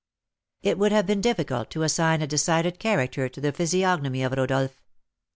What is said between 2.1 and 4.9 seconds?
a decided character to the physiognomy of Rodolph.